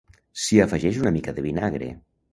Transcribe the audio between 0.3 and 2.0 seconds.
s'hi afegeix una mica de vinagre